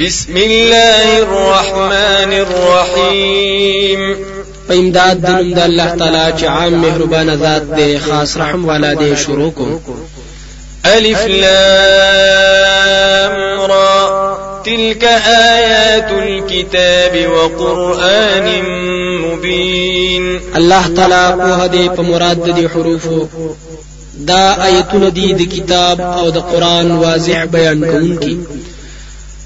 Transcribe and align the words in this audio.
بسم 0.00 0.36
الله 0.36 1.18
الرحمن 1.18 2.32
الرحيم 2.32 4.16
په 4.68 4.74
امداد 4.74 5.16
د 5.20 5.26
دا 5.54 5.64
الله 5.64 5.90
تعالى 5.96 6.32
جعام 6.40 6.82
مهربان 6.82 7.30
ذات 7.34 7.62
دي 7.62 7.98
خاص 7.98 8.36
رحم 8.36 8.64
والا 8.64 8.94
دي 8.94 9.16
شروع 9.16 9.52
الف 10.94 11.26
لام 11.26 13.60
را 13.60 14.62
تلك 14.64 15.04
آيات 15.58 16.10
الكتاب 16.12 17.28
وقرآن 17.32 18.48
مبين 19.26 20.40
الله 20.56 20.86
تعالى 20.96 21.22
قوها 21.42 21.66
دي 21.66 21.88
په 21.88 22.34
دي 22.56 22.68
حروفو 22.68 23.26
دا 24.14 24.64
آيات 24.64 24.96
دي 24.96 25.32
دي 25.32 25.44
كتاب 25.46 26.00
او 26.00 26.28
دا 26.30 26.40
قران 26.40 26.90
واضح 26.90 27.44
بيان 27.44 27.80
كونكي 27.90 28.38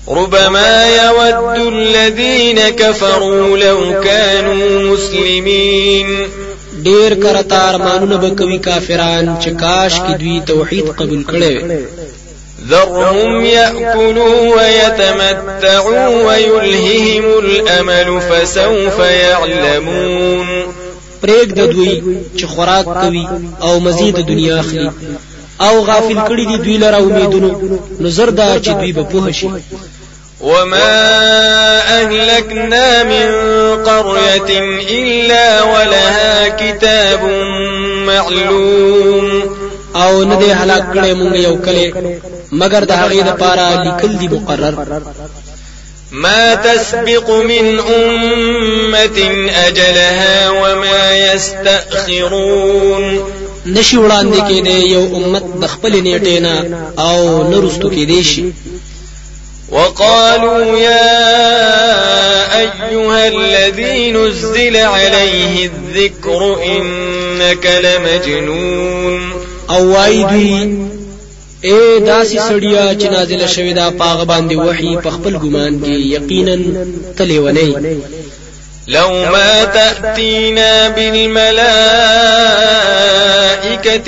ربما 0.08 0.86
يود 0.86 1.72
الذين 1.74 2.68
كفروا 2.68 3.56
لو 3.56 4.00
كانوا 4.04 4.92
مسلمين 4.94 6.06
ډیر 6.84 7.14
کرتا 7.22 7.68
ارمانونه 7.74 8.16
به 8.16 8.28
کوي 8.30 8.58
کافران 8.58 9.36
چې 9.42 9.48
کاش 9.60 10.00
کې 10.00 10.18
دوی 10.18 10.40
توحید 10.46 10.86
قبول 10.88 11.24
کړي 11.24 11.62
وي 11.62 11.78
ذرهم 12.68 13.44
يأكلوا 13.44 14.56
ويتمتعوا 14.56 16.06
ويلههم 16.26 17.24
الأمل 17.38 18.20
فسوف 18.20 18.98
يعلمون 19.00 20.46
پریږد 21.22 21.58
دوی 21.60 22.02
چې 22.38 22.44
خوراک 22.44 22.84
کوي 22.84 23.28
او 23.62 23.78
مزید 23.80 24.26
دنیا 24.26 24.60
اخلي 24.60 24.90
او 25.60 25.84
غافل 25.84 26.16
کړي 26.28 26.48
دي 26.48 26.56
دوی 26.56 26.76
لره 26.76 26.96
امیدونو 26.96 27.78
نظر 28.00 28.28
دا 28.30 28.58
چې 28.62 28.68
دوی 28.68 28.92
به 28.92 29.02
پوه 29.02 29.30
شي 29.32 29.48
وما 30.42 31.20
أهلكنا 32.00 33.02
من 33.02 33.30
قرية 33.84 34.58
إلا 34.90 35.62
ولها 35.62 36.48
كتاب 36.48 37.24
معلوم 38.06 39.52
او 39.96 40.22
نه 40.24 40.38
دې 40.40 40.50
هلاک 40.50 40.92
کړې 40.94 41.14
مونږ 41.16 41.36
یو 41.36 41.56
کله 41.64 42.18
مگر 42.52 42.84
د 42.84 42.90
هغې 42.92 43.22
د 43.22 43.30
پاره 43.40 43.82
لیکل 43.84 44.18
دي 44.18 44.28
مقرر 44.28 45.00
ما 46.12 46.54
تسبق 46.54 47.30
من 47.30 47.80
أمة 47.80 49.20
أجلها 49.66 50.50
وما 50.50 51.12
يستأخرون 51.32 53.20
نشي 53.66 53.96
وړاندې 53.96 54.40
کېدې 54.48 54.68
یو 54.86 55.16
امت 55.16 55.44
د 55.60 55.66
خپل 55.66 55.92
نیټې 56.02 56.40
نه 56.40 56.80
او 56.98 57.42
نرستو 57.50 57.90
کېدې 57.90 58.22
شي 58.24 58.44
وقالوا 59.72 60.76
يا 60.76 61.32
أيها 62.60 63.28
الذي 63.28 64.12
نزل 64.12 64.76
عليه 64.76 65.66
الذكر 65.70 66.56
إنك 66.64 67.66
لمجنون 67.66 69.30
او 69.70 70.02
أيدي 70.04 70.74
اے 71.64 72.00
داسی 72.06 72.38
سړیا 72.38 72.98
چې 73.02 73.04
نازله 73.04 73.46
شوې 73.46 73.72
دا 73.74 73.90
پاغ 73.90 74.24
باندې 74.24 74.52
وحي 74.54 74.96
په 74.98 75.10
خپل 75.10 75.38
ګمان 75.38 75.80
کې 75.84 75.88
یقینا 75.88 76.56
تلې 77.16 77.32
ونی 77.38 77.76
لو 78.88 79.08
ما 79.10 79.64
تأتينا 79.64 80.88
بالملائكة 80.88 81.56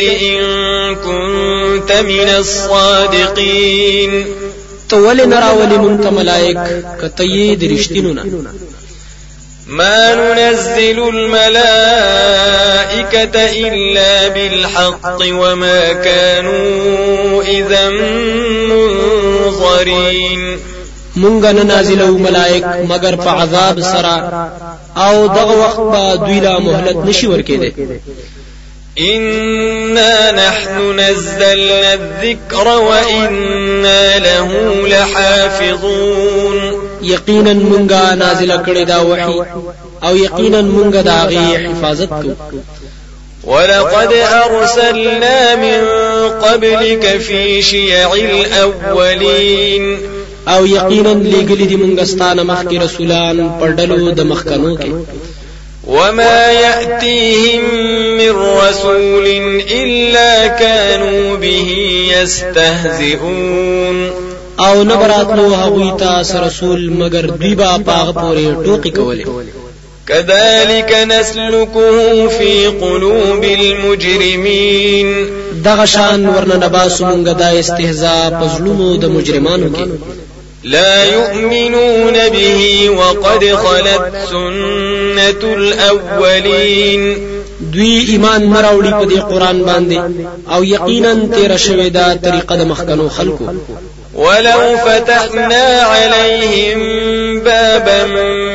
إن 0.01 0.95
كنت 0.95 1.93
من 1.93 2.29
الصادقين 2.39 4.25
تول 4.95 5.21
ولي 5.33 5.79
منت 5.79 6.07
ملائك 6.07 6.61
كتيد 7.03 7.59
درشتینونا 7.59 8.25
ما 9.69 10.15
ننزل 10.15 11.01
الملائكة 11.09 11.55
إلا 13.69 14.29
بالحق 14.29 15.19
وما 15.31 15.93
كانوا 15.93 17.43
إذا 17.43 17.89
منظرين 18.71 20.59
مونږ 21.17 21.45
نه 21.47 21.63
نازلو 21.63 22.19
ملائک 22.19 22.65
مگر 22.65 23.15
په 23.17 23.29
عذاب 23.31 23.81
سره 23.81 24.49
او 24.97 25.27
دغه 25.27 25.61
وخت 25.65 25.77
به 25.81 26.15
دوی 26.17 26.41
لا 26.41 26.59
مهلت 26.59 26.97
نشي 26.97 27.27
ورکېده 27.31 27.71
إنا 29.01 30.33
نحن 30.33 31.01
نزلنا 31.01 31.95
الذكر 31.95 32.69
وإنا 32.69 34.19
له 34.19 34.73
لحافظون 34.89 36.59
يقينا 37.03 37.53
منغا 37.53 38.15
نازل 38.15 38.57
كردا 38.63 38.99
وحي 38.99 39.43
او 40.03 40.17
يقينا 40.17 40.61
منغا 40.63 41.01
داغي 41.03 41.69
حفاظتك 41.69 42.35
ولقد 43.45 44.13
أرسلنا 44.15 45.55
من 45.57 45.89
قبلك 46.43 47.19
في 47.21 47.63
شيع 47.63 48.13
الأولين 48.15 49.99
او 50.49 50.67
يقينا 50.67 51.09
لقلد 51.09 51.73
منغستان 51.73 52.47
مخك 52.47 52.73
رسولان 52.75 53.59
بردلو 53.61 54.11
دمخ 54.11 54.47
مخکنو 54.47 55.05
وما 55.87 56.53
يأتيهم 56.53 57.61
من 58.19 58.31
رسول 58.69 59.27
إلا 59.71 60.47
كانوا 60.47 61.37
به 61.37 61.67
يستهزئون 62.23 64.11
او 64.61 64.83
نبراتلو 64.83 65.55
هغوی 65.55 65.93
تاس 65.99 66.35
رسول 66.37 66.93
مگر 66.99 67.27
دیبا 67.41 67.79
پاغ 67.87 68.13
پورې 68.15 68.65
ټوکی 68.67 68.91
کولې 68.97 69.27
كذلك 70.07 70.95
نسلكه 71.09 72.29
في 72.29 72.67
قلوب 72.67 73.45
المجرمين 73.45 75.27
دغه 75.65 75.85
شان 75.85 76.27
ورنه 76.29 76.67
نباسو 76.67 77.05
مونږ 77.11 77.23
د 77.29 77.43
استهزاء 77.43 78.31
پزړونو 78.31 78.97
د 78.97 79.05
مجرمانو 79.07 79.73
کې 79.77 79.89
لا 80.65 81.05
يؤمنون 81.05 82.29
به 82.33 82.91
وقد 82.91 83.45
خلت 83.55 84.13
سنة 84.31 85.55
الأولين 85.55 87.17
دوی 87.61 87.99
ایمان 88.09 88.43
مراوړي 88.51 88.91
په 88.91 89.05
دې 89.09 89.19
قران 89.19 89.65
باندې 89.65 89.99
او 90.53 90.65
یقینا 90.65 91.15
تیر 91.35 91.57
شوې 91.57 91.89
دا 91.91 92.15
طریقه 92.23 92.57
د 92.57 92.65
مخکنو 92.67 93.09
خلکو 93.09 93.45
ولو 94.15 94.77
فتحنا 94.87 95.81
عليهم 95.83 96.81
بابا 97.41 98.05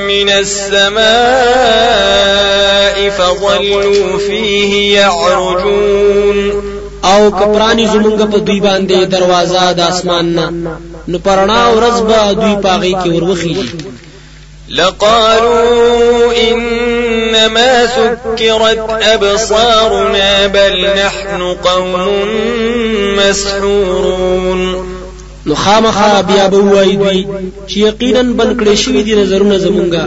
من 0.08 0.30
السماء 0.30 3.10
فظلوا 3.10 4.18
فيه 4.18 5.00
يعرجون 5.00 6.52
او 7.06 7.32
کپرانی 7.32 7.88
زمونږ 7.88 8.22
په 8.22 8.38
دوی 8.38 8.60
باندې 8.62 8.94
دروازه 9.06 9.72
د 9.72 9.80
اسمان 9.82 10.36
نه 10.36 10.52
نو 11.12 11.18
پرنا 11.28 11.62
ورځ 11.78 11.98
به 12.10 12.20
دوی 12.42 12.56
پاغي 12.64 12.94
کې 13.02 13.10
وروخیږي 13.12 13.68
لقالوا 14.70 15.98
إنما 16.50 17.88
سكرت 17.98 18.80
أبصارنا 18.90 20.48
بل 20.48 20.78
نحن 21.06 21.42
قوم 21.42 22.26
مسحورون 23.18 24.62
نو 25.46 25.56
خامخا 25.56 26.22
بیا 26.22 26.48
به 26.48 26.58
وای 26.58 26.96
دوی 26.96 27.28
چې 27.68 27.78
یقینا 27.88 28.22
بن 28.22 28.50
کړې 28.60 28.74
شوې 28.84 29.02
دي 29.04 29.16
نظرونه 29.16 29.58
زمونږه 29.60 30.04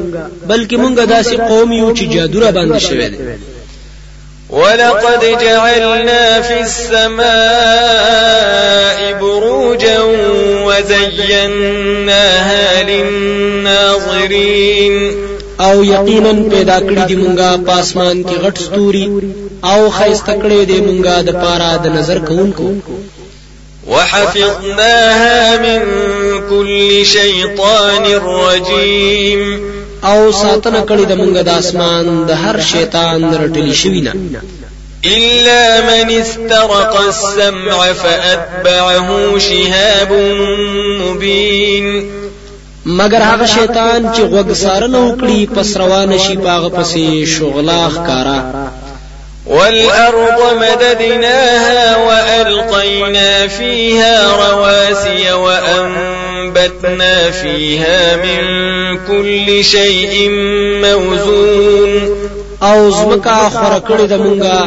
بلکې 0.51 0.77
مونږه 0.83 1.05
داسې 1.15 1.35
قوم 1.51 1.73
یو 1.73 1.95
چې 1.97 2.03
جادو 2.15 2.41
را 2.41 2.51
باندې 2.51 2.81
شوی 2.89 3.09
دی 3.09 3.19
ولقد 4.53 5.21
جعلنا 5.41 6.41
في 6.41 6.61
السماء 6.61 9.19
بروجا 9.21 10.01
وزيناها 10.65 12.83
للناظرين 12.83 15.23
او 15.61 15.85
یقینا 15.85 16.33
پیدا 16.51 16.79
کړی 16.81 17.07
دی 17.09 17.17
مونږه 17.17 17.65
پاسمان 17.67 18.25
کې 18.25 18.41
غټ 18.45 18.59
ستوري 18.59 19.09
او 19.65 19.91
خیسته 19.91 20.33
کړی 20.33 20.65
دی 20.67 20.81
مونږه 20.87 21.23
د 21.27 21.31
پاره 21.33 21.77
د 21.85 21.87
نظر 21.99 22.19
کوونکو 22.29 22.69
وحفظناها 23.89 25.57
من 25.63 25.83
كل 26.51 27.07
شيطان 27.07 28.05
رجيم 28.27 29.73
او 30.05 30.33
ساتنه 30.33 30.81
کړی 30.89 31.05
د 31.07 31.13
مونږ 31.21 31.35
د 31.49 31.49
اسمان 31.63 32.05
د 32.29 32.31
هر 32.43 32.57
شیطان 32.73 33.19
رټلی 33.43 33.75
شوی 33.83 34.01
نه 34.01 34.13
إلا 35.05 35.65
من 35.91 36.09
استرق 36.21 36.97
السمع 37.11 37.93
فأتبعه 37.93 39.39
شهاب 39.39 40.11
مبين 41.07 41.87
مگر 42.87 43.23
هغه 43.23 43.47
شیطان 43.57 44.03
چې 44.15 44.21
غوږ 44.31 44.49
سارنه 44.65 44.99
وکړي 45.05 45.49
پس 45.55 45.77
روان 45.77 46.19
شي 46.19 46.37
باغ 46.37 46.69
پسې 46.69 47.25
شغلاخ 47.39 47.95
کارا 48.07 48.71
والأرض 49.47 50.39
مددناها 50.63 51.97
وألقينا 52.07 53.47
فيها 53.49 54.17
رواسي 54.41 55.33
وأنبتنا 55.33 56.22
وأنبتنا 56.43 57.31
فيها 57.31 58.17
من 58.17 58.43
كل 59.09 59.65
شيء 59.65 60.31
موزون 60.85 62.19
او 62.63 62.91
زمکا 62.91 63.49
خور 63.49 63.81
کړی 63.89 64.07
د 64.07 64.13
مونږه 64.23 64.59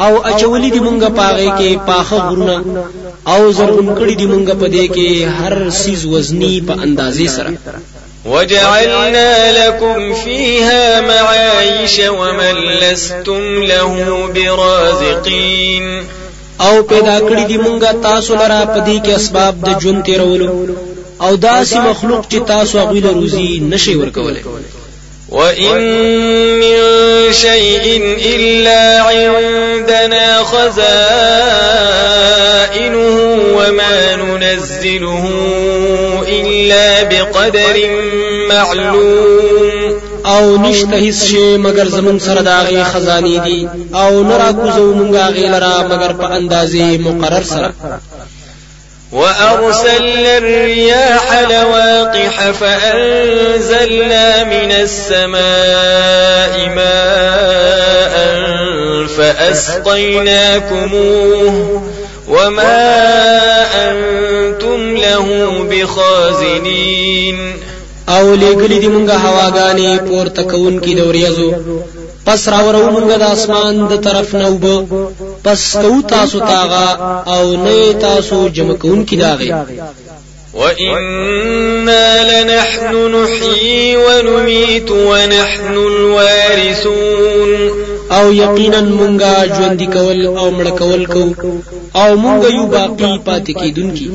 او 0.00 0.22
اچولې 0.22 0.68
د 0.72 0.76
مونږه 0.76 1.08
پاغې 1.08 1.48
کې 1.58 1.86
پاخه 1.86 2.16
غرونه 2.16 2.84
او 3.26 3.50
زرغون 3.52 3.88
کړی 3.98 4.14
د 4.14 4.22
مونږه 4.32 4.54
په 4.54 4.68
دې 4.68 4.94
کې 4.94 5.24
هر 5.38 5.70
سیز 5.70 6.04
وزنی 6.06 6.60
په 6.68 6.72
اندازې 6.72 7.26
سره 7.28 7.52
وجعلنا 8.26 9.52
لكم 9.66 10.14
فيها 10.14 11.00
معايش 11.00 12.00
ومن 12.08 12.56
لستم 12.80 13.62
له 13.64 14.28
برازقين 14.34 16.02
او 16.60 16.82
پیدا 16.82 17.18
کړی 17.18 17.46
دی 17.48 17.58
مونږه 17.58 17.96
تاسو 18.02 18.34
لپاره 18.34 18.64
په 18.64 18.84
دې 18.86 19.06
کې 19.06 19.14
اسباب 19.14 19.66
د 19.66 19.80
ژوند 19.80 20.02
تیرولو 20.04 20.50
او 21.22 21.36
داسې 21.36 21.76
مخلوق 21.78 22.24
چې 22.28 22.46
تاسو 22.48 22.78
هغه 22.78 22.94
له 23.00 23.10
روزي 23.12 23.58
نشي 23.60 23.94
ورکولای 23.96 24.42
وإن 25.30 25.78
من 26.60 26.92
شيء 27.32 28.16
إلا 28.36 29.02
عندنا 29.02 30.42
خزائنه 30.44 30.88
وما 33.58 34.16
ننزله 34.16 35.28
إلا 36.28 37.02
بقدر 37.02 37.76
معلوم 38.48 39.94
او 40.26 40.56
نشته 40.56 41.10
هیڅ 41.10 41.14
شی 41.26 41.56
مگر 41.56 41.88
زمون 41.88 42.18
سره 42.18 42.40
د 42.40 42.48
هغې 42.48 42.94
خزانې 42.94 43.38
دي 43.46 43.68
او 43.94 44.22
نه 44.24 44.36
راکوزو 44.36 44.92
مونږ 44.94 45.14
هغې 45.14 45.38
لره 45.50 45.82
مگر 45.90 46.12
په 46.12 46.26
اندازې 46.36 46.76
مقرر 47.00 47.42
سره 47.42 47.72
وأرسلنا 49.14 50.38
الرياح 50.38 51.40
لواقح 51.50 52.40
فأنزلنا 52.50 54.44
من 54.44 54.72
السماء 54.72 56.68
ماء 56.68 58.44
فأسقيناكموه 59.06 61.82
وما 62.28 63.04
أنتم 63.90 64.96
له 64.96 65.52
بخازنين 65.70 67.52
او 68.08 68.34
لګلی 68.36 68.78
دي 68.80 68.88
مونږه 68.88 69.12
هواګانې 69.12 69.98
پور 70.08 70.28
کوونکې 70.28 70.94
د 70.96 71.00
وریځو 71.08 71.52
پس 72.26 72.48
راورو 72.48 72.90
مونږه 72.90 73.16
د 73.18 73.22
اسمان 73.22 73.88
د 73.88 73.94
طرف 73.96 74.34
نه 74.36 74.48
پس 75.44 75.62
کو 75.82 75.88
تاسو 76.10 76.38
تاغا 76.40 76.86
او 77.32 77.44
نه 77.64 77.92
تاسو 78.00 78.36
جمع 78.56 78.74
کون 78.82 79.04
کی 79.08 79.16
داغه 79.16 79.66
وإنا 80.54 82.06
لنحن 82.30 82.94
نحيي 83.14 83.96
ونميت 83.96 84.90
ونحن 85.10 85.74
الوارثون 85.90 87.52
او 88.18 88.26
یقینا 88.42 88.80
مونږه 88.96 89.32
ژوند 89.56 89.80
کول 89.94 90.20
او 90.40 90.46
مړ 90.58 90.66
کول 90.80 91.02
کو 91.12 91.52
او 92.02 92.10
مونږه 92.22 92.50
یو 92.58 92.66
باقی 92.66 93.12
پاتې 93.26 93.52
کیدونکي 93.60 94.04
کی 94.04 94.10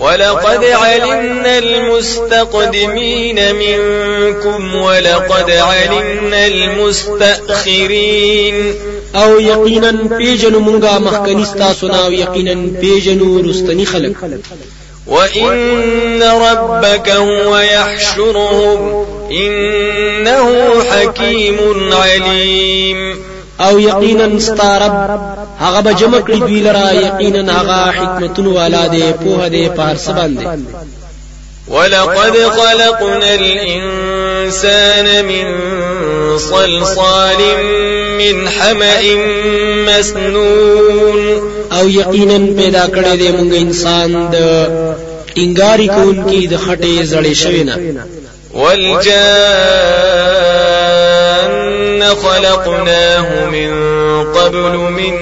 ولقد 0.00 0.64
علمنا 0.64 1.58
المستقدمين 1.58 3.54
منكم 3.54 4.74
ولقد 4.74 5.50
علمنا 5.50 6.46
المستأخرين 6.46 8.74
او 9.14 9.40
یقینا 9.40 9.92
پیجنو 10.18 10.60
منگا 10.60 10.88
أو 10.96 11.02
يقينا 12.12 12.30
یقینا 12.32 12.80
پیجنو 12.80 13.40
رستني 13.48 13.86
خلق 13.86 14.12
وإن 15.06 16.22
ربك 16.22 17.08
هو 17.10 17.58
يحشرهم 17.58 19.06
إنه 19.30 20.56
حكيم 20.90 21.56
عليم 21.92 23.29
او 23.68 23.80
یقینا 23.80 24.38
ستارب 24.38 25.20
هغه 25.60 25.80
به 25.82 25.94
جمع 25.94 26.20
کړي 26.20 26.38
دوی 26.40 26.60
لرا 26.60 26.92
یقینا 26.94 27.52
هغه 27.52 27.90
حکمتون 27.90 28.46
والا 28.46 28.86
دی 28.86 29.02
په 29.24 29.44
هده 29.44 29.68
پار 29.68 29.96
سباندې 29.96 30.46
ولقد 31.68 32.36
خلقنا 32.50 33.34
الإنسان 33.34 35.24
من 35.24 35.58
صلصال 36.38 37.36
من 38.18 38.48
حمأ 38.48 39.02
مسنون 39.88 41.40
او 41.80 41.88
یقینا 41.90 42.38
پیدا 42.62 42.86
کړی 42.88 43.16
دی 43.16 43.32
موږ 43.32 43.54
انسان 43.60 44.30
د 44.32 44.66
انګاری 45.36 45.88
کون 45.88 46.24
کی 46.30 46.46
د 46.46 46.56
خټې 46.56 47.04
زړې 47.04 47.32
شوینا 47.38 47.76
والجان 48.54 50.49
خلقناه 52.04 53.44
من 53.44 53.70
قبل 54.32 54.76
من 54.76 55.14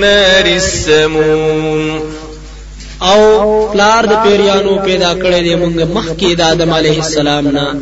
نار 0.00 0.46
السموم 0.46 2.00
او 3.02 3.68
پلار 3.72 4.04
د 4.06 4.12
پیریانو 4.24 4.74
پیدا 4.84 5.14
کړی 5.22 5.40
دی 5.46 5.56
مونږ 5.56 5.80
مخکې 5.96 6.36
د 6.36 6.40
آدم 6.40 6.70
علیه 6.72 6.98
السلام 6.98 7.48
نه 7.48 7.74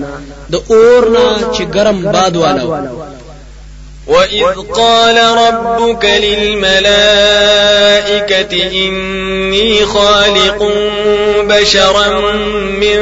د 0.53 0.57
اور 0.71 1.09
نه 1.11 1.53
چې 1.57 1.61
ګرم 1.63 2.13
باد 2.15 2.37
والو 2.37 2.85
وإذ 4.07 4.45
قال 4.73 5.19
ربك 5.19 6.05
للملائكة 6.05 6.87
إني 8.73 9.85
خالق 9.87 10.73
بشرا 11.41 12.21
من 12.81 13.01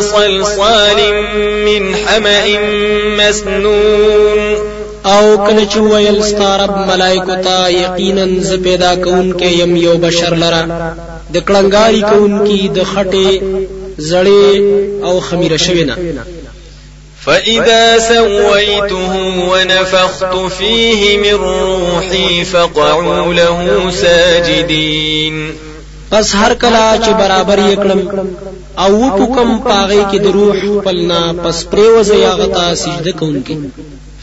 صلصال 0.00 1.12
من 1.64 1.94
حمأ 1.96 2.44
مسنون 3.18 4.63
او 5.12 5.36
کله 5.46 5.64
چې 5.72 5.76
ویل 5.80 6.20
ستارب 6.30 6.72
ملائکو 6.90 7.34
ته 7.46 7.68
یقینا 7.72 8.26
ز 8.48 8.54
پیدا 8.66 8.92
کون 9.06 9.26
کې 9.38 9.44
يم 9.60 9.72
یو 9.76 9.94
بشر 10.04 10.34
لرا 10.42 10.62
د 11.34 11.36
کلنګاری 11.48 12.00
کون 12.12 12.32
کې 12.46 12.68
د 12.76 12.78
خټه 12.84 13.40
زړې 14.10 15.04
او 15.06 15.14
خمیره 15.26 15.56
شوینه 15.64 15.96
فإذا 17.24 17.98
سويته 18.08 19.12
ونفخت 19.52 20.34
فيه 20.48 21.18
من 21.18 21.34
روحي 21.34 22.44
فقعوا 22.52 23.32
له 23.40 23.90
ساجدين 24.00 25.44
پس 26.10 26.34
هر 26.40 26.54
کلا 26.62 26.86
چې 27.02 27.10
برابر 27.22 27.56
یې 27.56 27.76
کړم 27.76 28.00
او 28.82 28.90
وټکم 29.02 29.50
پاغې 29.64 30.12
کې 30.12 30.16
د 30.16 30.26
روح 30.38 30.80
پلنا 30.88 31.22
پس 31.42 31.62
پریوځي 31.74 32.22
هغه 32.30 32.46
ته 32.54 32.74
سجده 32.84 33.12
کوونکې 33.20 33.56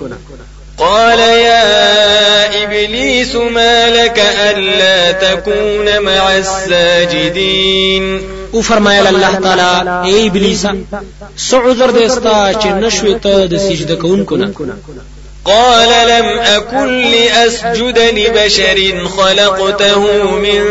قال 0.79 1.19
يا 1.19 2.63
إبليس 2.63 3.35
ما 3.35 3.89
لك 3.89 4.19
ألا 4.49 5.11
تكون 5.11 5.99
مع 6.01 6.37
الساجدين 6.37 8.21
او 8.53 8.61
يا 8.91 9.09
الله 9.09 9.35
تعالى 9.43 10.03
اي 10.05 10.27
ابليس 10.27 10.67
سعذر 11.37 11.91
دستا 11.91 12.53
چې 12.61 12.65
نشوي 12.65 13.13
ته 13.13 13.45
د 13.45 13.57
سجده 13.57 14.25
قال 15.45 15.87
لم 16.09 16.25
أكن 16.39 17.01
لأسجد 17.01 17.99
لبشر 17.99 19.05
خلقته 19.17 20.29
من 20.31 20.63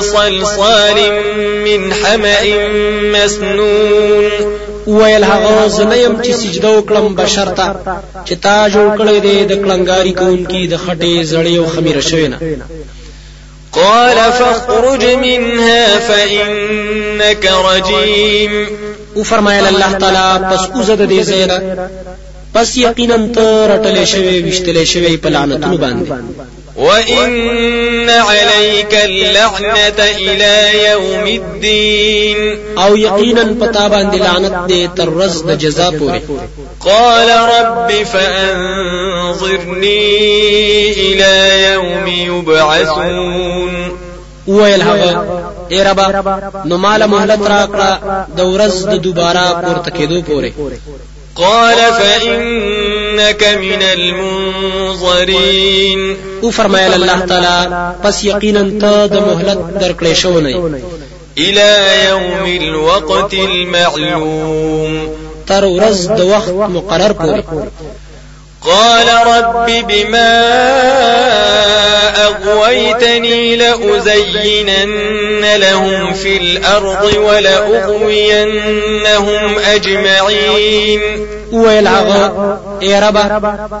صلصال 0.00 1.22
من 1.64 1.94
حمأ 1.94 2.68
مسنون 3.02 4.30
ویل 4.96 5.24
هغه 5.24 5.68
زنیم 5.68 6.14
چې 6.22 6.30
سجده 6.34 6.68
وکړم 6.78 7.06
بشرطه 7.16 7.66
چې 8.28 8.32
تا 8.44 8.54
جوړ 8.74 8.88
کړی 9.00 9.18
دی 9.26 9.34
د 9.48 9.52
کلنګاری 9.62 10.12
کوونکی 10.20 10.62
د 10.72 10.74
خټې 10.84 11.14
زړې 11.32 11.54
او 11.60 11.66
خمیره 11.74 12.02
شوی 12.10 12.28
نه 12.28 12.38
قال 13.78 14.18
فاخرج 14.38 15.04
منها 15.04 15.98
فإنك 16.08 17.44
رجيم 17.68 18.52
وفرمایل 19.16 19.66
الله 19.72 19.92
تعالی 20.04 20.44
پس 20.54 20.62
اوزه 20.76 20.94
د 20.94 21.04
دې 21.12 21.22
زینا 21.22 21.58
پس 22.54 22.76
یقینا 22.84 23.16
ته 23.34 23.46
رټلې 23.70 24.04
شوی 24.12 24.36
وشتلې 24.52 24.84
شوی 24.94 25.16
په 25.16 25.28
لعنتونو 25.34 25.78
باندې 25.84 26.12
وإن 26.78 28.08
عليك 28.10 28.94
اللعنة 29.04 29.92
إلى 30.18 30.62
يوم 30.92 31.26
الدين 31.26 32.58
او 32.78 32.96
يقينا 32.96 33.56
پتا 33.60 33.88
لعنة 33.88 34.14
لعنت 34.14 34.70
دې 34.70 34.88
قال 36.86 37.30
رب 37.40 37.90
فانظرني 38.04 40.92
إلى 40.92 41.62
يوم 41.72 42.06
يبعثون 42.06 43.98
ویل 44.46 44.82
هغه 44.82 45.44
اے 45.72 45.82
ربا 45.82 46.38
نو 46.64 46.76
مال 46.76 47.06
مهلت 47.06 47.42
راکړه 47.48 47.98
د 48.36 48.40
ورځ 48.40 48.86
د 48.86 48.94
دوباره 49.02 49.62
پورته 49.66 49.90
کېدو 49.90 50.22
پورې 50.22 50.52
قال 51.36 51.76
فإن 51.92 52.97
إنك 53.14 53.42
من 53.44 53.82
المنظرين 53.82 56.16
وفرما 56.42 56.86
إلى 56.86 56.96
الله 56.96 57.20
تعالى 57.26 57.96
بس 58.04 58.24
يقينا 58.24 58.62
تاد 58.80 59.16
مهلت 59.16 59.58
درکړې 59.82 60.12
شو 60.22 60.38
الى 61.38 61.72
يوم 62.10 62.42
الوقت 62.62 63.34
المعلوم 63.34 65.08
ترى 65.50 65.66
ورځ 65.76 66.10
وقت 66.32 66.50
مقرر 66.76 67.12
پورې 67.18 67.42
قال 68.68 69.08
رب 69.26 69.66
بما 69.66 70.32
أغويتني 72.26 73.56
لأزينن 73.56 75.56
لهم 75.56 76.12
في 76.14 76.36
الأرض 76.36 77.14
ولأغوينهم 77.26 79.58
أجمعين 79.74 81.00
ویل 81.52 81.88
هغه 81.88 82.60
ای 82.82 83.00
ربه 83.00 83.26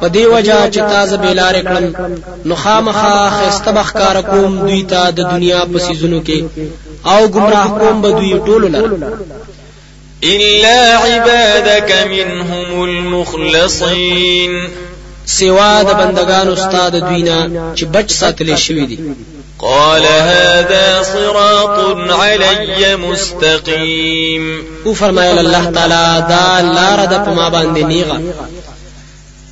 په 0.00 0.08
دې 0.08 0.26
وجه 0.34 0.70
چې 0.70 0.76
تازه 0.78 1.16
بېلارې 1.16 1.64
کړم 1.64 2.18
نو 2.44 2.54
خامخا 2.54 3.30
ښایسته 3.30 3.70
به 3.70 3.82
ښکاره 3.82 4.20
کوم 4.20 4.58
دوی 4.58 4.82
ته 4.82 5.10
د 5.10 5.14
دنیا 5.30 5.64
په 5.72 5.78
څیزونو 5.78 6.22
کې 6.26 6.44
او 7.08 7.28
ګمراه 7.28 7.78
کوم 7.78 8.02
به 8.02 8.10
دوی 8.10 8.40
ټولو 8.46 8.68
لره 8.70 8.98
إلا 10.24 10.96
عبادك 10.98 11.92
منهم 12.10 12.84
المخلصين 12.84 14.68
سوا 15.26 15.82
د 15.82 15.86
بندگان 15.94 16.48
استاد 16.48 16.92
دوینا 16.96 17.74
چې 17.76 17.84
بچ 17.84 18.12
ساتلې 18.12 18.54
شوی 18.54 18.86
دي 18.86 18.98
قال 19.58 20.02
هذا 20.04 21.02
صراط 21.02 21.96
علي 22.10 22.96
مستقيم 22.96 24.62
او 24.86 24.94
فرمایله 24.94 25.40
الله 25.40 25.64
تعالی 25.70 26.26
دا 26.28 26.72
لار 26.74 27.04
د 27.06 27.24
پما 27.24 27.50
باندې 27.50 27.78
نیغه 27.84 28.20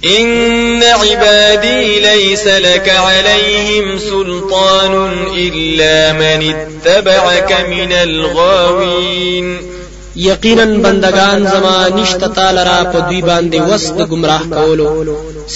إن 0.05 0.83
عبادي 0.83 2.01
ليس 2.01 2.47
لك 2.47 2.89
عليهم 2.89 3.99
سلطان 3.99 5.09
إلا 5.37 6.13
من 6.13 6.55
اتبعك 6.55 7.67
من 7.69 7.93
الغاوين 7.93 9.76
یقینا 10.17 10.65
بندگان 10.67 11.47
زما 11.47 11.89
نشته 11.89 12.29
تعالی 12.29 12.57
را 12.65 12.85
په 12.85 13.01
دوی 13.01 13.23
باندې 13.23 13.57
وسط 13.73 14.07
گمراه 14.09 14.43
کولو 14.51 15.05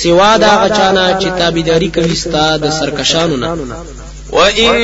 سوا 0.02 0.36
دا 0.38 0.50
غچانا 0.64 1.18
چې 1.20 1.26
تابعداري 1.38 1.88
کوي 1.94 2.14
ستاد 2.14 2.70
سرکشانو 2.70 3.36
نه 3.36 3.50
وإن 4.32 4.76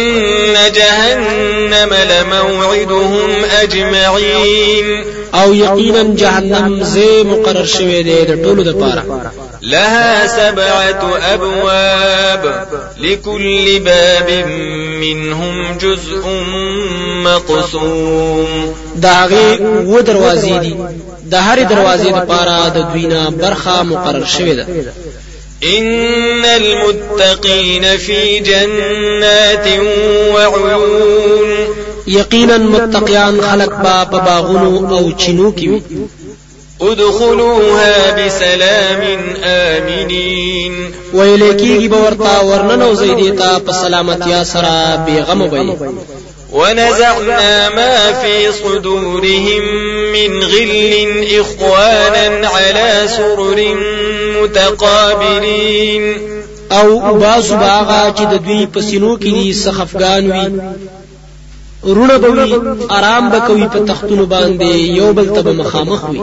جهنم 0.76 1.90
لموعدهم 2.10 3.30
أجمعين 3.62 5.04
او 5.34 5.54
یقینا 5.54 6.14
جهنم 6.14 6.82
زی 6.82 7.22
مقرر 7.22 7.64
شوی 7.66 8.02
دی 8.02 8.24
د 8.24 8.42
ټولو 8.42 8.62
د 8.64 8.72
پاره 8.72 9.30
لها 9.62 10.26
سبعة 10.26 11.16
أبواب 11.34 12.66
لكل 13.00 13.78
باب 13.80 14.30
منهم 15.00 15.78
جزء 15.78 16.42
مقسوم 17.24 18.74
داغي 18.96 19.58
ودروازي 19.86 20.58
دي 20.58 20.74
د 21.30 21.30
دروازي 21.30 21.64
دروازې 21.66 22.08
لپاره 22.16 22.68
د 22.68 22.92
دوینا 22.92 23.30
برخه 23.30 23.82
مقرر 23.82 24.24
شوې 24.26 24.52
ده 24.56 24.66
إن 25.78 26.44
المتقين 26.44 27.96
في 27.98 28.38
جنات 28.40 29.66
وعيون 30.34 31.68
یقینا 32.06 32.58
متقیان 32.58 33.40
خلق 33.40 33.70
با 33.82 34.04
په 34.18 34.24
باغونو 34.26 34.94
او 34.96 35.12
چینو 35.12 35.52
کې 35.56 35.62
وي 35.68 35.82
ادخلوها 36.80 38.10
بسلام 38.16 39.02
آمنين 39.44 40.72
ویلیکیږي 41.14 41.88
به 41.90 41.96
ورته 41.96 42.40
ورننوځئ 42.44 43.10
دې 43.20 43.38
ته 43.38 43.58
په 43.58 43.72
سلامتیا 43.72 44.44
سره 44.44 45.04
بېغمه 45.06 45.46
به 45.50 45.76
ونزعنا 46.52 47.68
ما 47.68 48.12
في 48.12 48.52
صدورهم 48.52 49.62
من 50.12 50.40
غل 50.40 51.24
إخوانا 51.40 52.48
على 52.48 53.08
سرر 53.16 53.74
متقابلين 54.42 56.14
او 56.72 56.98
باسو 57.14 57.56
باغا 57.56 58.12
چې 58.16 58.22
د 58.22 58.34
دوی 58.44 58.66
په 58.66 58.80
سینو 58.80 59.16
کې 59.18 59.22
دي 59.34 59.52
سخفګان 59.52 60.30
وي 60.32 60.48
رونه 61.86 62.18
به 62.18 62.28
آرام 62.90 63.30
به 63.30 63.38
کوي 63.40 63.68
په 63.68 63.78
تختونو 63.78 64.26
باندې 64.26 64.62
یو 64.62 65.12
بل 65.12 65.26
ته 65.42 65.52
مخامخ 65.52 66.08
وي 66.10 66.20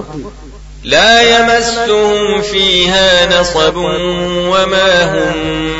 لا 0.83 1.21
يمسهم 1.21 2.41
فيها 2.41 3.39
نصب 3.39 3.75
وما 3.77 5.03
هم 5.03 5.33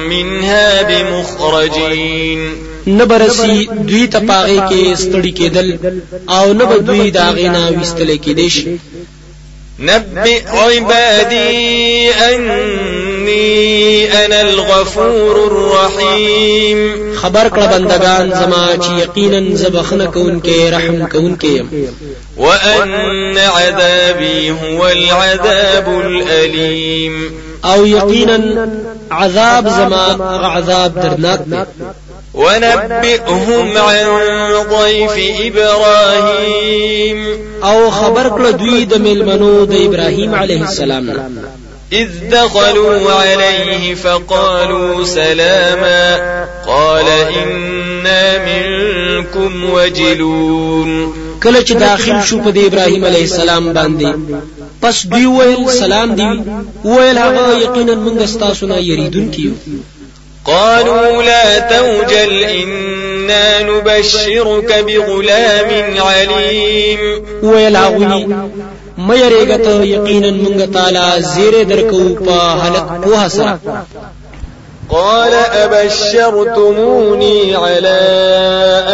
منها 0.10 0.82
بمخرجين 0.84 2.50
نبرسي 2.88 3.66
دوی 3.72 4.08
ته 4.08 4.20
پاغه 4.20 4.68
کې 4.70 4.98
ستړي 5.00 5.32
کېدل 5.40 5.76
او 6.32 6.54
نه 6.54 6.66
به 6.66 6.78
دوی 6.78 7.12
داغینا 7.12 7.70
وستل 7.82 8.18
کېدش 8.18 8.54
نبئ 9.80 10.40
عبادي 10.48 11.54
ان 12.10 12.52
إني 13.28 14.26
أنا 14.26 14.42
الغفور 14.42 15.48
الرحيم 15.48 17.12
خبر 17.16 17.48
کړه 17.50 17.66
بندگان 17.74 18.30
زما 18.40 18.68
چې 18.84 19.00
یقینا 19.04 19.56
زبخنه 19.56 20.06
کوونکې 20.06 20.74
رحم 20.74 21.08
کوونکې 21.08 21.64
وأن 22.38 23.38
عذابي 23.38 24.52
هو 24.52 24.88
العذاب 24.88 25.88
الأليم 26.06 27.32
او 27.66 27.86
يقينا 27.86 28.70
عذاب 29.12 29.68
زما 29.70 30.06
عذاب 30.48 30.94
درناک 31.02 31.68
ونبئهم 32.34 33.78
عن 33.78 34.06
ضيف 34.70 35.42
إبراهيم 35.42 37.26
او 37.64 37.90
خبر 37.90 38.30
کړه 38.30 38.64
من 38.98 39.68
د 39.68 39.76
إبراهيم 39.86 40.36
عليه 40.36 40.56
ابراهیم 40.56 40.64
السلام 40.64 41.34
إذ 41.94 42.10
دخلوا 42.32 43.12
عليه 43.12 43.96
فقالوا 43.96 45.04
سلاما 45.04 46.20
قال 46.68 47.06
إنا 47.44 48.38
منكم 48.46 49.70
وجلون 49.74 51.14
کله 51.44 51.64
چې 51.66 51.72
داخل 51.72 52.22
شو 52.22 52.40
په 52.40 52.48
ابراهيم 52.68 53.06
عليه 53.06 53.24
السلام 53.24 53.74
باندې 53.74 54.16
پس 54.82 55.06
دوی 55.06 55.26
ویل 55.26 55.70
سلام 55.70 56.16
دی 56.16 56.42
ویل 56.86 57.18
هغه 57.18 57.58
یقینا 57.62 58.06
موږ 58.06 58.24
ستاسو 58.26 58.66
نه 58.68 58.78
یریدون 58.82 59.32
کیو 59.32 59.52
قالوا 60.46 61.22
لا 61.24 61.60
توجل 61.60 62.44
إنا 62.44 63.62
نبشرك 63.64 64.74
بغلام 64.88 66.00
عليم 66.00 67.26
ويلعوني 67.44 68.28
مې 68.98 69.22
ریګه 69.34 69.58
ته 69.66 69.74
یقینا 69.86 70.32
مونږ 70.44 70.62
تعالی 70.74 71.22
زیره 71.34 71.64
درکو 71.72 72.02
په 72.26 72.34
حالت 72.60 72.88
په 73.04 73.28
سره 73.30 73.60
قال 74.90 75.34
أبشرتموني 75.34 77.56
على 77.56 78.00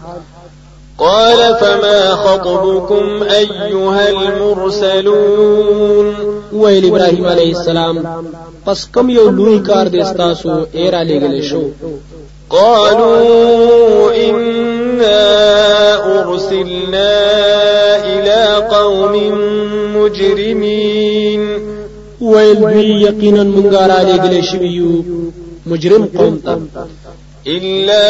قال 0.98 1.58
فما 1.60 2.10
خطبكم 2.10 3.22
أيها 3.22 4.08
المرسلون 4.10 6.14
ویل 6.52 6.86
ابراهيم 6.86 7.26
عليه 7.26 7.50
السلام 7.60 8.04
پس 8.66 8.86
کم 8.94 9.10
یو 9.10 9.30
لوی 9.30 9.58
کار 9.66 9.88
دستاسو 9.88 10.64
ایرا 10.74 11.04
لګل 11.04 11.42
شو 11.50 11.62
قالوا 12.50 13.20
إنا 14.14 15.08
أرسلنا 16.20 17.26
إلى 18.06 18.66
قوم 18.70 19.14
مجرمين 19.96 21.48
ویل 22.20 22.58
يقينا 23.02 23.42
من 23.42 23.54
مونږ 23.70 23.74
را 23.74 23.98
لګل 24.02 24.44
مجرم 25.66 26.08
قوم 26.16 26.68
إلا 27.46 28.02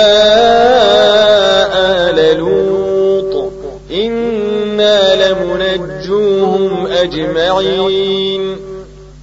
آل 2.09 2.37
لوط 2.38 2.78
إنا 4.81 5.31
لمنجوهم 5.33 6.87
أجمعين 6.87 8.57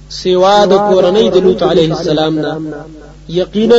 سوا 0.08 0.64
د 0.66 0.72
کورنۍ 0.90 1.26
د 1.34 1.36
لوط 1.44 1.62
عليه 1.62 1.92
السلام 1.92 2.34
نه 2.44 2.54
یقینا 3.38 3.76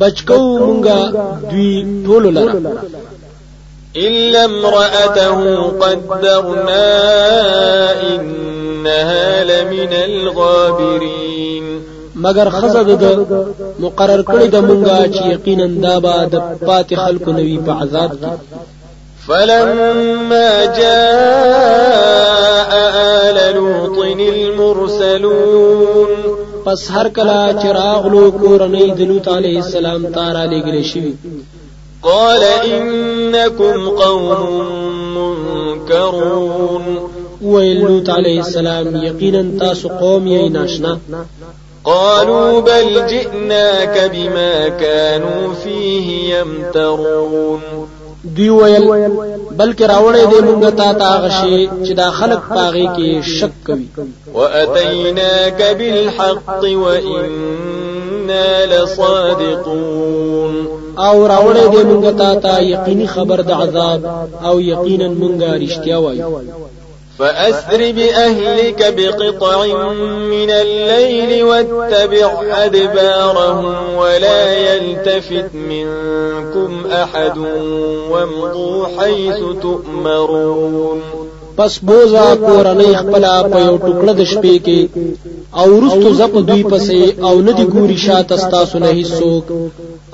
بچکو 0.00 0.38
مونږه 0.60 0.98
دوی 1.50 1.70
ټول 2.06 2.24
لره 2.34 2.84
إلا 4.06 4.44
امرأته 4.50 5.36
قدرنا 5.82 6.88
إنها 8.08 9.44
لمن 9.50 9.92
الغابرين 10.10 11.66
مگر 12.16 12.50
خزه 12.50 12.82
د 12.82 13.04
مقرر 13.84 14.22
کړی 14.30 14.46
د 14.54 14.56
مونږه 14.68 14.98
چې 15.14 15.22
یقینا 15.34 15.66
دا 15.66 15.94
به 16.00 16.16
د 16.32 16.36
پاتې 16.68 16.94
خلکو 17.06 17.32
نوی 17.32 17.58
په 17.58 17.72
عذاب 17.82 18.10
کې 18.12 18.64
فلما 19.28 20.64
جاء 20.78 22.68
آل 22.94 23.54
لوط 23.54 23.98
المرسلون 24.04 26.08
پس 26.66 26.90
هر 26.90 27.08
کله 27.08 27.52
چراغ 27.52 28.06
لو 28.08 28.32
کورنۍ 28.32 28.90
دلوت 28.92 29.00
لوط 29.00 29.28
عليه 29.28 29.58
السلام 29.58 30.06
تارا 30.12 30.46
لګل 30.46 30.84
شي 30.84 31.02
قال 32.02 32.42
انكم 32.42 33.88
قوم 33.88 34.64
منكرون 35.16 37.10
ويل 37.42 37.80
لوط 37.80 38.10
عليه 38.10 38.40
السلام 38.40 38.96
يقينا 39.04 39.58
تاس 39.58 39.86
قوم 39.86 40.26
يناشنا 40.26 40.88
ناشنا 40.88 41.26
قالوا 41.84 42.60
بل 42.60 43.06
جئناك 43.06 44.10
بما 44.14 44.68
كانوا 44.68 45.54
فيه 45.54 46.34
يمترون 46.38 47.60
دی 48.36 48.48
ویل 48.50 48.84
بلکې 49.60 49.84
راوړې 49.92 50.22
دې 50.32 50.40
موږ 50.48 50.62
ته 50.78 50.88
تا 51.00 51.10
غشي 51.22 51.58
چې 51.84 51.92
دا 52.00 52.08
خلق 52.18 52.40
پاغي 52.56 52.86
کې 52.96 53.10
شک 53.36 53.54
کوي 53.66 53.86
واتیناک 54.36 55.60
بالحق 55.78 56.60
واننا 56.82 58.46
لصادقون 58.70 60.52
او 61.06 61.16
راوړې 61.32 61.64
دې 61.72 61.82
موږ 61.90 62.04
ته 62.20 62.30
تا 62.44 62.54
یقیني 62.72 63.06
خبر 63.14 63.38
د 63.42 63.50
عذاب 63.60 64.00
او 64.48 64.54
یقینا 64.70 65.08
موږ 65.20 65.36
رښتیا 65.62 65.96
وایو 66.02 66.30
فأسر 67.18 67.92
بأهلك 67.92 68.94
بقطع 68.96 69.64
من 70.06 70.50
الليل 70.50 71.44
واتبع 71.44 72.42
أدبارهم 72.64 73.94
ولا 73.94 74.54
يلتفت 74.74 75.50
منكم 75.54 76.82
أحد 76.92 77.38
وامضوا 78.10 78.86
حيث 78.98 79.38
تؤمرون 79.62 81.00
پس 81.58 81.78
بوزا 81.78 82.34
کورنۍ 82.34 82.94
خپل 82.96 83.22
په 83.52 83.58
یو 83.66 83.76
ټوکړه 83.82 84.12
د 84.16 84.22
شپې 84.32 84.56
کې 84.66 84.78
او 85.58 85.66
ورستو 85.76 86.10
زپ 86.20 86.34
دوی 86.48 86.62
پسې 86.62 87.24
او 87.24 87.40
ندی 87.40 87.64
ګوري 87.74 87.96
شاته 88.06 88.36
تاسو 88.52 88.78
نه 88.78 88.88
هیڅوک 88.88 89.48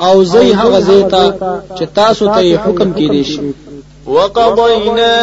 او 0.07 0.25
زه 0.25 0.55
هغه 0.61 0.81
زیتا 0.81 1.25
چې 1.79 1.85
تاسو 1.95 2.25
ته 2.27 2.57
حکم 2.65 2.93
کې 2.97 3.07
دي 3.13 3.25
شي 3.25 3.49
وقضينا 4.07 5.21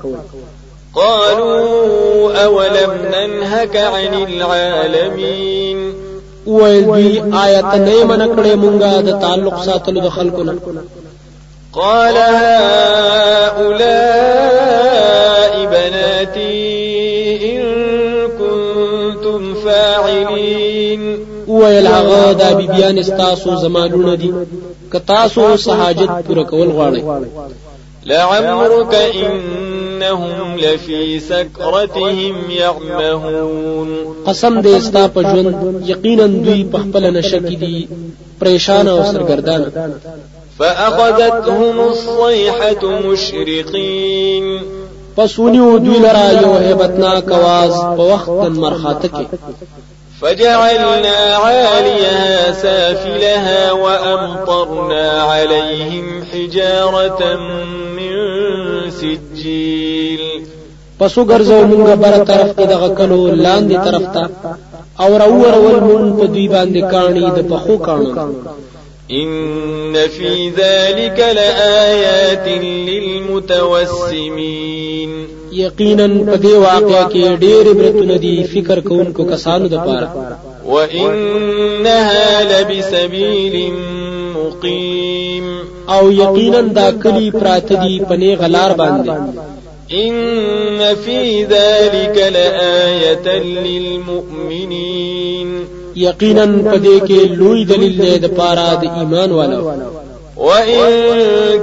قالوا 0.95 2.43
اولم 2.45 2.91
ننهك 3.15 3.77
عن 3.77 4.15
العالمين 4.23 5.95
وایي 6.47 7.23
آیت 7.45 7.65
نه 7.75 8.05
من 8.05 8.23
کړې 8.37 8.55
مونږه 8.63 8.93
د 9.01 9.11
تعلق 9.21 9.63
ساتلو 9.65 10.01
د 10.01 10.09
خلکو 10.09 10.43
نه 10.43 10.55
قال 11.73 12.15
هؤلاء 12.17 13.63
بناتي 15.67 16.61
إن 17.53 17.63
كنتم 18.39 19.55
فاعلين 19.55 21.19
ویل 21.49 21.87
هغه 21.87 22.33
دا 22.33 22.53
بیبیان 22.53 22.99
استاسو 22.99 23.57
زمالونه 23.57 24.15
دي 24.17 24.33
که 24.93 24.99
تاسو 24.99 25.57
سحاجت 25.57 26.09
پوره 26.29 26.43
کول 26.43 26.69
غواړئ 26.69 27.01
لعمرك 28.07 28.95
إنهم 28.95 30.57
لفي 30.57 31.21
سكرتهم 31.21 32.37
يعمهون 32.51 33.89
قسم 34.27 34.63
دې 34.63 34.67
استا 34.67 35.07
په 35.09 35.23
ژوند 35.23 35.89
یقینا 35.91 36.27
دوی 36.27 36.65
په 36.73 36.79
خپل 36.79 37.05
نشکی 37.17 37.57
دي 37.63 37.87
پریشان 38.41 38.89
او 38.89 39.03
سرګردان 39.13 39.63
فأخذتهم 40.59 41.81
الصيحة 41.81 42.85
مشرقين 42.85 44.61
پس 45.17 45.39
ونیو 45.39 45.79
دوی 45.79 45.99
لرا 45.99 46.27
یو 46.43 46.53
هیبتناک 46.69 47.27
आवाज 47.33 47.73
په 47.97 48.03
وخت 48.13 48.51
مرخاته 48.63 49.09
کې 49.09 49.27
فجعلنا 50.23 51.19
عاليها 51.37 52.53
سافلها 52.53 53.73
وأمطرنا 53.73 55.23
عليهم 55.23 56.25
حجارة 56.33 57.37
من 57.97 58.17
سجيل 58.91 60.47
پس 61.01 61.19
وګرځو 61.19 61.67
مونږه 61.67 61.95
بر 61.95 62.17
طرف 62.25 62.51
ته 62.53 62.65
دغه 62.65 62.89
کلو 62.95 63.29
لاندې 63.35 63.77
طرف 63.85 64.03
ته 64.15 64.27
او 65.01 65.17
راور 65.17 65.53
ول 65.59 65.81
مونږ 65.89 66.09
په 66.21 66.25
دوی 66.27 66.49
باندې 66.55 66.81
کاڼي 66.93 67.27
د 67.37 67.39
پخو 67.51 67.77
کاڼو 67.87 68.31
ان 69.11 69.93
في 70.09 70.51
ذلك 70.51 71.19
لآيات 71.37 72.47
للمتوسمين 72.63 75.29
یقینا 75.61 76.07
په 76.33 76.37
دې 76.45 76.55
واقعې 76.67 77.03
کې 77.13 77.23
ډېر 77.45 77.65
عبرتونه 77.73 78.15
دي 78.25 78.35
فکر 78.53 78.77
کوونکو 78.89 79.23
کسانو 79.33 79.67
لپاره 79.75 80.07
وانها 80.73 82.27
لبسبیل 82.51 83.57
مقیم 84.37 85.47
او 85.95 86.03
یقینا 86.23 86.61
دا 86.79 86.87
کلی 87.03 87.29
پراته 87.41 87.75
دي 87.83 87.95
پنې 88.09 88.31
غلار 88.41 88.73
باندې 88.81 89.15
ان 90.03 90.15
فی 91.05 91.21
ذلک 91.55 92.17
لآیه 92.37 93.27
للمؤمنین 93.67 95.49
یقینا 96.07 96.47
په 96.71 96.77
دې 96.87 96.97
کې 97.09 97.21
لوی 97.41 97.61
دلیل 97.71 97.95
دی 98.05 98.15
د 98.25 98.27
پاره 98.39 98.69
د 98.83 98.85
ایمان 98.99 99.31
والو 99.39 99.63
وإن 100.37 100.85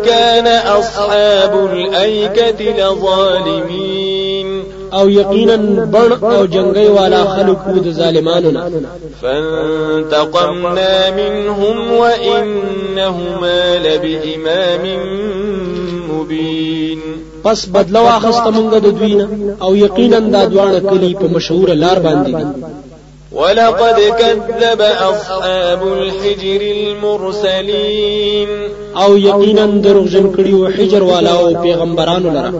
كان 0.05 0.47
أصحاب 0.47 1.65
الأيكة 1.71 2.71
لظالمين 2.84 4.63
او 4.93 5.10
یقینا 5.10 5.55
بن 5.86 6.12
او 6.25 6.45
جنگي 6.47 6.88
والا 6.99 7.23
خلق 7.25 7.67
د 7.69 7.89
ظالمانو 7.89 8.51
نه 8.51 8.69
فانتقمنا 9.21 11.10
منهم 11.12 11.91
وانهما 11.93 13.77
لبامام 13.77 14.84
مبين 16.10 17.01
پس 17.43 17.65
بدلوا 17.65 18.19
خستمنګ 18.19 18.73
د 18.75 18.86
دوی 18.99 19.13
نه 19.15 19.55
او 19.62 19.75
یقینا 19.75 20.19
دا 20.19 20.45
دوانه 20.45 20.79
کلی 20.79 21.13
په 21.15 21.27
مشهور 21.34 21.69
لار 21.69 21.99
باندې 21.99 22.45
ولقد 23.32 23.96
كذب 24.00 24.82
أصحاب 24.82 25.88
الحجر 25.94 26.62
المرسلين 26.62 28.50
او 28.98 29.18
يقينا 29.18 29.65
دروغجن 29.65 30.10
جنكري 30.22 30.54
وحجر 30.54 30.76
حجر 30.78 31.04
والا 31.04 31.32
او 31.32 31.62
پیغمبرانو 31.63 32.60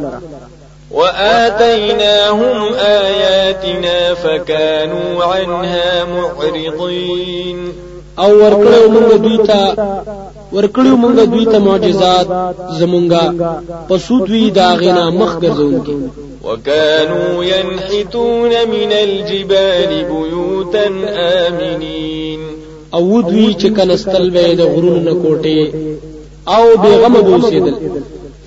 وآتيناهم 0.92 2.74
آياتنا 2.74 4.14
فكانوا 4.14 5.24
عنها 5.26 6.04
معرضين 6.06 7.74
او 8.24 8.32
ورکړو 8.44 8.84
موږ 8.96 9.10
دوی 9.26 9.38
ته 9.50 9.60
ورکړو 10.56 10.94
موږ 11.04 11.16
دوی 11.34 11.46
ته 11.52 11.58
معجزات 11.68 12.28
زمونږه 12.80 13.24
پسو 13.90 14.16
دوی 14.28 14.46
دا 14.60 14.68
غنا 14.82 15.06
مخ 15.20 15.32
ګرځونکي 15.44 15.96
وكانوا 16.46 17.32
ينحتون 17.54 18.52
من 18.74 18.92
الجبال 19.06 19.92
بيوتا 20.12 20.86
آمنين 21.48 22.42
او 22.94 23.06
دوی 23.30 23.50
چې 23.62 23.68
کنستل 23.78 24.26
وې 24.36 24.50
د 24.60 24.62
غرونو 24.74 25.14
کوټې 25.24 25.62
او 26.56 26.64
بیغمه 26.84 27.20
بوسیدل 27.28 27.76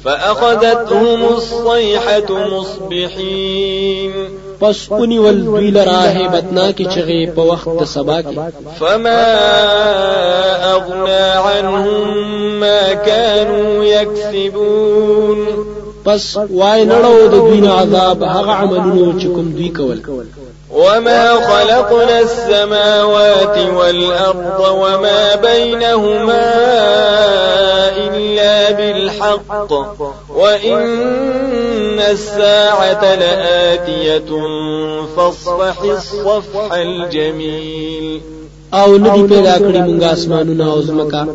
فأخذتهم 0.05 1.21
الصيحة 1.37 2.31
مصبحين 2.57 4.13
پس 4.62 4.87
اونی 4.90 5.18
ول 5.18 5.48
ویل 5.48 5.77
راه 5.79 6.09
هیبتنا 6.09 6.72
کی 6.72 6.85
چغی 6.85 7.27
په 7.35 7.40
وخت 7.42 7.68
د 7.81 7.85
سبا 7.85 8.20
کی 8.22 8.37
فما 8.81 9.22
اغنا 10.75 11.27
عنهم 11.46 12.14
ما 12.61 12.92
كانوا 12.92 13.85
يكسبون 13.85 15.38
پس 16.05 16.37
وای 16.51 16.85
نړو 16.87 17.35
د 17.35 17.51
دین 17.51 17.66
عذاب 17.70 18.22
هغه 18.22 18.53
عملونه 18.53 19.20
چې 19.20 19.25
کوم 19.27 19.48
دوی 19.53 19.68
کول 19.68 20.01
وما 20.70 21.35
خلقنا 21.48 22.18
السماوات 22.18 23.59
والأرض 23.75 24.61
وما 24.70 25.35
بينهما 25.37 26.42
إلا 28.14 28.70
بالحق 28.70 29.92
وإن 30.37 30.81
الساعة 32.11 33.14
لآتية 33.14 34.25
فاصفح 35.16 35.83
الصفح 35.83 36.73
الجميل 36.73 38.21
او 38.75 38.97
ندی 38.99 39.23
پیدا 39.29 39.55
کړی 39.59 39.88
مونږه 39.88 40.12
اسمانونه 40.12 40.73
او 40.73 40.83
زمکا 40.83 41.27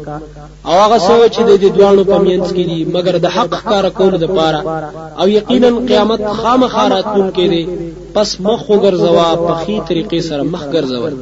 او 0.65 0.71
هغه 0.71 0.97
څه 0.99 1.33
چې 1.35 1.41
د 1.41 1.51
دوانو 1.77 2.03
په 2.03 2.17
مینس 2.17 2.49
کې 2.49 2.65
دي 2.71 2.87
مګر 2.93 3.15
د 3.15 3.27
حق 3.27 3.63
کار 3.69 3.89
کول 3.89 4.17
د 4.17 4.23
پاره 4.27 4.83
او 5.19 5.27
یقینا 5.27 5.69
قیامت 5.87 6.21
خامخا 6.27 6.87
راتلونکې 6.89 7.41
ده 7.41 7.67
پس 8.15 8.39
مخ 8.41 8.67
وګرځوا 8.67 9.35
په 9.35 9.55
خې 9.63 9.89
طریقې 9.89 10.19
سره 10.21 10.43
مخ 10.43 10.63
ګرځول 10.73 11.13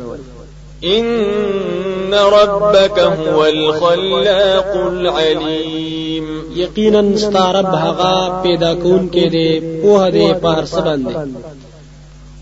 إن 0.83 2.13
ربك 2.13 2.99
هو 2.99 3.45
الخلاق 3.45 4.71
العليم 4.87 6.41
یقینا 6.55 7.15
ستارب 7.17 7.65
هغه 7.75 8.41
پیدا 8.43 8.73
کون 8.75 9.09
کې 9.13 9.27
دی 9.27 9.59
په 9.83 10.09
دې 10.11 10.35
په 10.41 10.47
هر 10.49 10.65
څه 10.65 10.77
باندې 10.77 11.15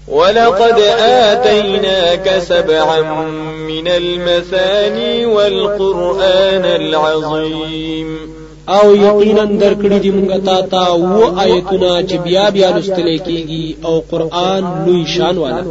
ولقد 0.07 0.79
آتيناك 0.99 2.41
سبعا 2.47 3.01
من 3.67 3.87
المثاني 3.87 5.25
والقرآن 5.25 6.65
العظيم 6.65 8.17
او 8.69 8.95
یقینا 8.95 9.45
درکړي 9.45 9.99
دي 10.01 10.11
مونږ 10.11 10.45
تا 10.45 10.61
ته 10.61 10.93
و 10.93 11.39
آیتونه 11.39 12.01
چې 12.07 12.13
بیا 12.13 12.49
بیا 12.49 12.77
لستل 12.77 13.17
کېږي 13.19 13.85
او 13.85 14.03
قرآن 14.11 14.83
لوی 14.85 15.05
شان 15.07 15.37
والا 15.37 15.63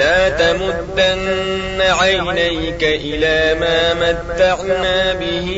لا 0.00 0.28
تمدن 0.28 1.80
عينيك 1.80 2.84
إلى 2.84 3.58
ما 3.60 3.94
متعنا 3.94 5.14
به 5.14 5.48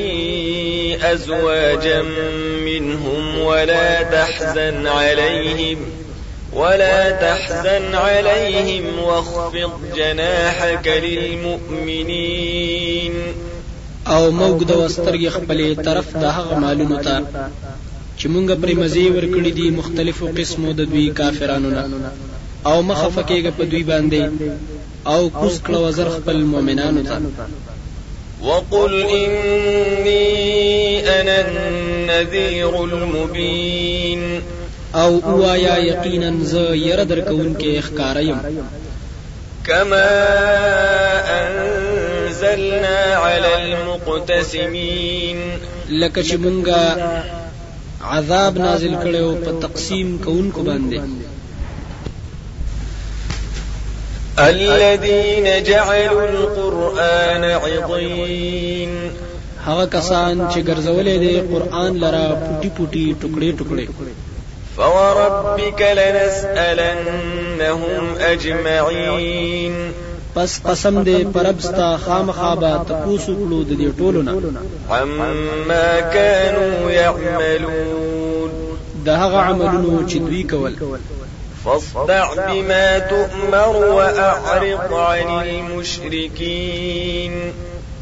أزواجا 1.03 2.03
منهم 2.65 3.39
ولا 3.39 4.03
تحزن 4.03 4.87
عليهم 4.87 5.79
ولا 6.53 7.11
تحزن 7.11 7.95
عليهم 7.95 8.99
واخفض 8.99 9.71
جناحك 9.97 10.89
للمؤمنين 10.89 13.15
او 14.09 14.23
موږ 14.41 14.59
د 14.65 14.73
وسترګې 14.83 15.29
خپلې 15.37 15.69
طرف 15.89 16.17
د 16.17 16.25
هغه 16.25 16.59
معلومه 16.59 16.97
ته 17.07 17.15
چې 18.23 18.27
موږ 18.35 18.49
پرې 18.63 18.75
مزي 18.83 19.07
ورکړې 19.17 19.51
دي 19.59 19.71
مختلفو 19.71 20.27
قسمو 20.39 20.73
د 20.73 20.75
دوی 20.93 21.07
کافرانو 21.11 21.69
نه 21.71 21.83
او 22.67 22.83
مخفه 22.83 23.23
کېږه 23.23 23.51
په 23.59 23.65
دوی 23.65 23.83
باندې 23.83 24.21
او 25.07 25.31
کوس 25.31 25.61
کړه 25.67 25.79
وزر 25.85 26.09
خپل 26.17 26.37
مؤمنانو 26.45 27.03
ته 27.05 27.21
وقل 28.43 29.03
إني 29.03 30.19
أنا 31.21 31.41
النذير 31.49 32.85
المبين 32.85 34.41
او 34.95 35.21
اوایا 35.25 35.77
یقینا 35.79 36.45
ز 36.45 36.55
ير 36.73 37.03
درکون 37.03 37.57
کې 37.61 37.79
اخکاریم 37.79 38.39
كما 39.67 40.11
أنزلنا 41.41 42.99
على 43.15 43.53
المقتسمين 43.65 45.39
لك 45.91 46.25
چې 46.25 46.35
عذاب 48.05 48.59
نازل 48.59 48.95
کړو 49.03 49.45
په 49.45 49.61
تقسیم 49.61 50.19
کوونکو 50.25 50.63
باندې 50.63 51.32
الذين 54.51 55.63
جعلوا 55.63 56.25
القرآن 56.29 57.45
عضين 57.45 58.91
هغه 59.67 59.85
کسان 59.85 60.49
چې 60.51 60.55
ګرځولې 60.59 61.15
دي 61.25 61.35
قرآن 61.53 61.91
لره 62.03 62.27
پټي 62.45 62.71
پټي 62.77 63.07
ټوکړي 63.23 63.51
ټوکړي 63.59 64.13
فوربك 64.77 65.81
لنسألنهم 66.01 68.03
أجمعين 68.21 69.75
پس 70.35 70.61
قسم 70.65 71.05
دې 71.05 71.25
پربستا 71.35 71.97
خامخابه 72.07 72.83
تاسو 72.89 73.33
کړو 73.37 73.59
د 73.65 73.71
دې 73.81 73.89
ټولو 73.99 74.23
نه 74.23 74.33
عما 74.91 76.01
كانوا 76.01 76.91
يعملون 76.91 78.51
ده 79.05 79.17
هغه 79.17 79.37
عملونه 79.39 80.09
چې 80.11 80.17
دوی 80.19 80.43
کول 80.43 80.75
فاصدع 81.65 82.53
بما 82.53 82.99
تؤمر 82.99 83.77
وأعرض 83.85 84.95
عن 84.95 85.31
المشركين 85.47 87.33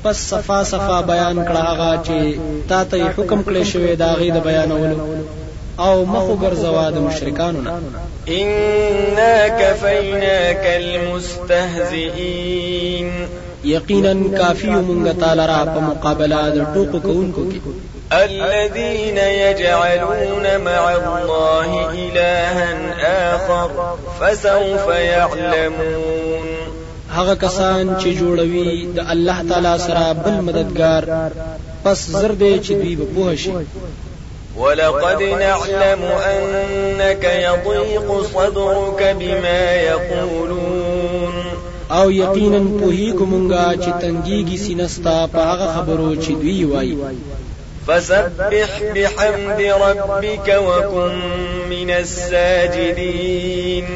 پس 0.04 0.16
صفا 0.30 0.62
صفا 0.70 0.98
بیان 1.10 1.38
کړه 1.48 1.62
هغه 1.66 1.90
چې 2.06 2.68
تا 2.70 2.78
ته 2.92 3.02
حکم 3.16 3.40
کړی 3.48 3.64
شوی 3.72 3.94
دا 4.04 4.10
غي 4.22 4.30
د 4.36 4.38
بیانولو 4.46 4.96
او 5.78 5.98
مخو 6.04 6.36
ګرځوا 6.42 6.90
د 6.96 6.98
مشرکانو 7.08 7.60
نه 7.68 7.74
انا 8.38 9.36
کفیناک 9.60 10.64
المستهزئین 10.72 13.08
یقینا 13.74 14.14
کافی 14.38 14.68
مونږ 14.68 15.08
تعالی 15.20 15.44
را 15.54 15.60
په 15.74 15.80
مقابله 15.90 16.38
د 16.58 16.60
ټوکو 16.74 16.96
کوونکو 17.08 17.42
کې 17.54 17.58
الذين 18.12 19.18
يجعلون 19.18 20.60
مع 20.60 20.94
الله 20.96 21.90
إلها 21.92 22.74
آخر 23.36 23.70
فسوف 24.20 24.88
يعلمون 24.88 26.44
هغه 27.10 27.34
کسان 27.34 27.96
چې 28.00 28.04
جوړوي 28.04 28.86
د 28.94 28.98
الله 28.98 29.42
تعالی 29.48 29.78
سره 29.78 30.12
بل 30.12 30.40
مددگار 30.40 31.02
پس 31.84 32.06
زر 32.06 32.28
دې 32.28 32.66
چې 32.66 32.72
دوی 32.72 32.96
به 32.96 33.04
پوه 33.14 33.34
شي 33.36 33.52
ولقد 34.56 35.22
نعلم 35.22 36.02
أنك 36.02 37.24
يضيق 37.24 38.22
صدرك 38.34 39.16
بما 39.20 39.72
يقولون 39.74 41.32
او 41.90 42.10
یقینا 42.10 42.80
پوهی 42.80 43.12
کومونګه 43.12 43.82
چې 43.84 43.90
تنګيږي 44.02 44.56
سینستا 44.58 45.26
په 45.26 45.38
هغه 45.38 45.72
خبرو 45.78 46.14
چې 46.22 46.30
دوی 46.30 46.64
وایي 46.64 46.96
فسبح 47.90 48.50
بحمد 48.96 49.60
ربك 49.60 50.48
وكن 50.58 51.14
من 51.70 51.90
الساجدين 51.90 53.86